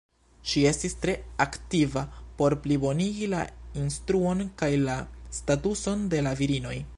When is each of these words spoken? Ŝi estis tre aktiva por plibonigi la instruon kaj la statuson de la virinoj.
Ŝi 0.51 0.61
estis 0.67 0.95
tre 1.01 1.13
aktiva 1.43 2.03
por 2.39 2.55
plibonigi 2.63 3.29
la 3.35 3.43
instruon 3.83 4.43
kaj 4.63 4.71
la 4.89 4.97
statuson 5.41 6.09
de 6.15 6.25
la 6.29 6.35
virinoj. 6.43 6.75